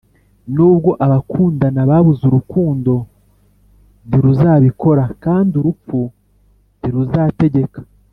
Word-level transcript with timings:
nubwo 0.55 0.91
abakundana 1.05 1.81
babuze 1.89 2.21
urukundo 2.29 2.93
ntiruzabikora; 4.07 5.03
kandi 5.23 5.51
urupfu 5.61 5.99
ntiruzategeka. 6.79 7.79